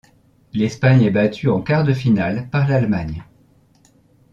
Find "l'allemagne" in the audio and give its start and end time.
2.67-3.23